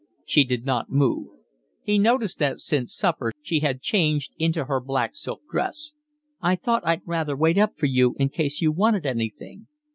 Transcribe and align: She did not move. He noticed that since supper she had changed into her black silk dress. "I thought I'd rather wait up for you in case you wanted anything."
She 0.25 0.43
did 0.45 0.65
not 0.65 0.89
move. 0.91 1.27
He 1.83 1.99
noticed 1.99 2.39
that 2.39 2.57
since 2.57 2.91
supper 2.91 3.31
she 3.43 3.59
had 3.59 3.81
changed 3.83 4.31
into 4.39 4.65
her 4.65 4.81
black 4.81 5.13
silk 5.13 5.41
dress. 5.47 5.93
"I 6.41 6.55
thought 6.55 6.81
I'd 6.87 7.03
rather 7.05 7.37
wait 7.37 7.59
up 7.59 7.77
for 7.77 7.85
you 7.85 8.15
in 8.17 8.29
case 8.29 8.61
you 8.63 8.71
wanted 8.71 9.05
anything." 9.05 9.67